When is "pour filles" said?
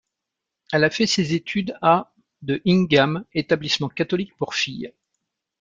4.35-4.95